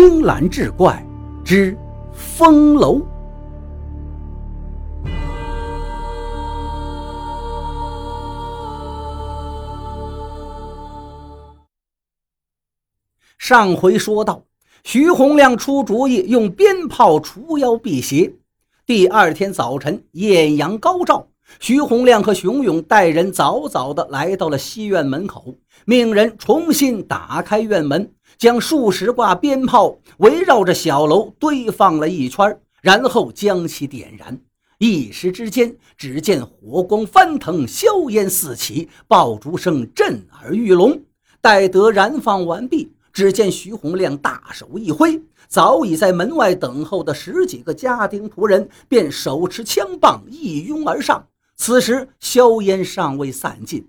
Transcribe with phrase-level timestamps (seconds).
[0.00, 1.04] 青蓝志怪
[1.44, 1.76] 之
[2.12, 3.04] 风楼。
[13.38, 14.44] 上回说到，
[14.84, 18.32] 徐洪亮出主意用鞭炮除妖辟邪。
[18.86, 21.26] 第二天早晨，艳阳高照，
[21.58, 25.56] 徐洪亮和熊勇带人早早的来到了西院门口，
[25.86, 28.12] 命人重新打开院门。
[28.38, 34.40] 将数十挂鞭炮围绕着小楼堆放了一圈，然后将其点燃。
[34.78, 41.02] 一时之间，只见火光翻腾，硝烟四起，爆竹声震耳欲聋。
[41.40, 51.26] 待得燃放完毕，只见徐洪亮大手一挥，早已在门外等候的十几个家丁仆人便手持枪棒一拥而上。
[51.56, 53.88] 此时硝烟尚未散尽，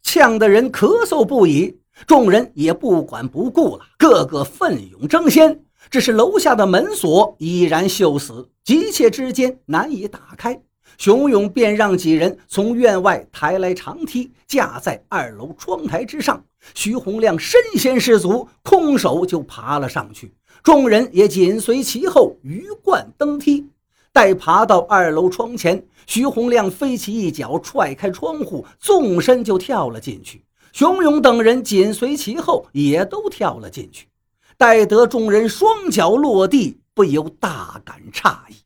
[0.00, 1.76] 呛得人咳嗽不已。
[2.06, 5.60] 众人也不管不顾了，个个奋勇争先。
[5.90, 10.60] 只是楼下的门锁已然锈死，急切之间难以打开。
[10.98, 16.44] 熊勇便让几人从院外抬来长梯，架在二楼窗台之上。
[16.74, 23.66] 徐洪亮身先士卒，空手就爬了上去，众人也紧随其后，鱼贯登梯。
[24.12, 30.44] 待爬到二楼窗前，徐洪亮飞起一脚踹开窗户，纵身就跳了进去。
[30.72, 34.08] 熊勇等人紧随其后，也都跳了进去。
[34.56, 38.56] 待得众人双脚落地，不由大感诧异。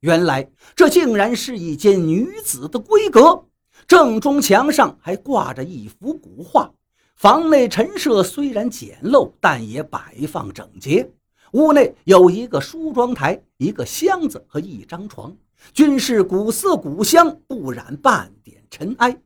[0.00, 3.44] 原来这竟然是一间女子的闺阁，
[3.86, 6.70] 正中墙上还挂着一幅古画。
[7.16, 11.10] 房内陈设虽然简陋，但也摆放整洁。
[11.52, 15.34] 屋内有一个梳妆台、一个箱子和一张床，
[15.72, 19.16] 均是古色古香，不染半点尘埃。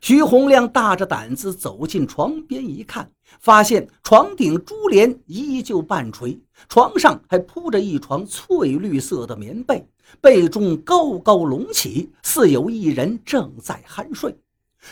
[0.00, 9.86] 徐洪亮大着胆子走进床边一看，发现床顶珠帘依旧半垂，床上还铺着一床翠绿色的棉被，
[10.20, 14.36] 被中高高隆起，似有一人正在酣睡。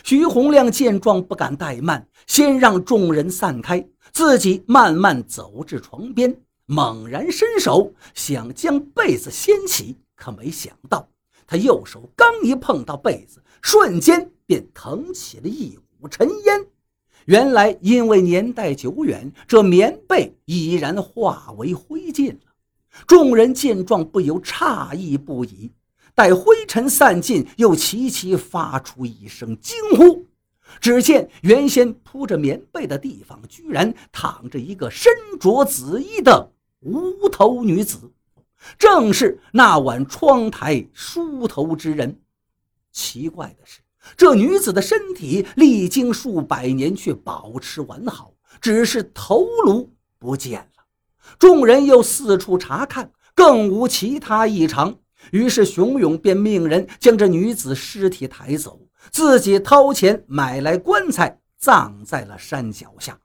[0.02, 6.34] 徐洪亮见状不敢怠慢，先让众人散开，自己慢慢走至床边，
[6.64, 11.06] 猛然伸手想将被子掀起，可没想到
[11.46, 14.30] 他右手刚一碰到被子，瞬间。
[14.52, 16.66] 便腾起了一股尘烟，
[17.24, 22.52] 原来因为年代久远，这棉被已然化为灰烬了。
[23.06, 25.72] 众人见状，不由诧异不已。
[26.14, 30.26] 待灰尘散尽，又齐齐发出一声惊呼。
[30.78, 38.12] 只见原先铺着棉被的地方，居然躺着一个身着紫衣的无头女子，
[38.76, 42.20] 正是那晚窗台梳头之人。
[42.90, 43.80] 奇怪的是。
[44.16, 50.84] 这女子的身体历经数百年，却保持完好，只是头颅不见了。
[51.38, 54.94] 众人又四处查看，更无其他异常。
[55.30, 58.80] 于是熊勇便命人将这女子尸体抬走，
[59.10, 63.18] 自己掏钱买来棺材，葬在了山脚下。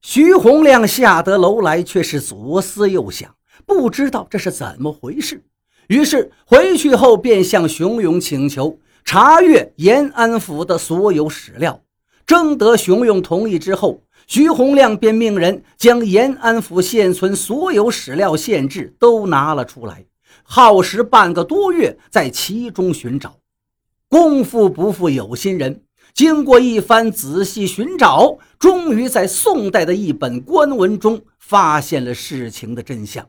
[0.00, 3.34] 徐洪亮下得楼来，却是左思右想，
[3.66, 5.44] 不知道这是怎么回事。
[5.88, 8.78] 于是回去后便向熊勇请求。
[9.04, 11.82] 查阅延安府的所有史料，
[12.24, 20.04] 征得熊勇同意之后，徐洪亮便命人将延安府现存所有史料县志都拿了出来，
[20.42, 23.36] 耗时半个多月在其中寻找。
[24.08, 25.82] 功夫不负有心人，
[26.14, 33.26] 经过一番仔细寻找，终于在宋代的一本官文中发现了事情的真相。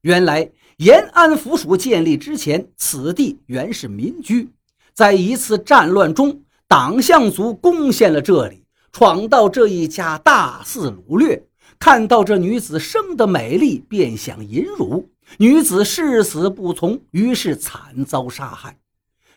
[0.00, 4.50] 原来延安府署建立之前，此地原是民居。
[4.94, 11.42] 在一次战乱中，党项族攻陷了这里，闯到这一家，大肆掳掠。
[11.80, 18.78] 看到这女子生得美丽，便想淫辱女子，誓死不从，于是惨遭杀害。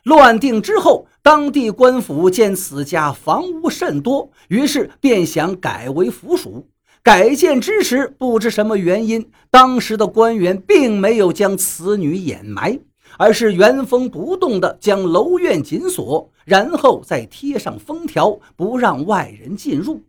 [0.04, 6.70] 乱定之后，当地官府见此家房屋甚多，于是便想改为府署。
[7.02, 12.80] 改建之时，不知什么原因，当时的官员并没有将此女掩埋。
[13.18, 20.04] 而是原封不动地将楼院紧锁，然后再贴上封条，不让外人进入。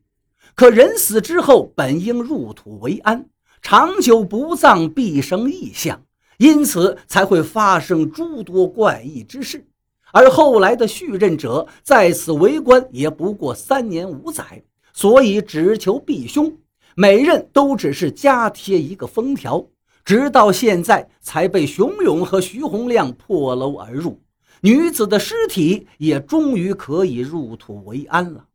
[0.54, 3.26] 可人死之后本应入土为安，
[3.62, 6.02] 长久不葬必生异象，
[6.38, 9.64] 因此才会发生诸多怪异之事。
[10.10, 14.62] 而后来的续任者在此为官也不过三年五载，
[14.92, 16.56] 所以只求避凶，
[16.96, 19.64] 每任都只是加贴一个封条。
[20.08, 24.22] 直到现在才被熊勇和徐洪亮破楼而入，
[24.62, 28.46] 女子的尸体也终于可以入土为安了。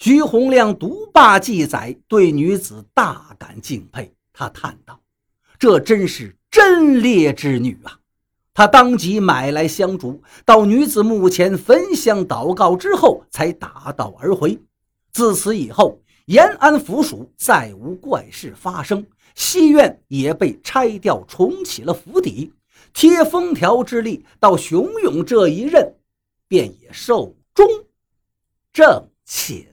[0.00, 4.12] 徐洪亮独霸记载，对女子大感敬佩。
[4.32, 4.98] 他叹道
[5.60, 7.96] ：“这真是贞烈之女啊！”
[8.52, 14.58] 他当即买来香烛，到女子墓前焚香祷告之后，才打道而回。
[15.12, 22.52] 自此以后，延安府署再无怪事发生，西院也被拆掉，重启了府邸，
[22.92, 25.94] 贴封条之力到熊勇这一任，
[26.48, 27.66] 便也寿终
[28.72, 29.66] 正寝。